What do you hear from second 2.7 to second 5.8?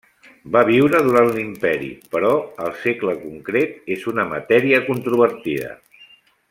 segle concret és una matèria controvertida.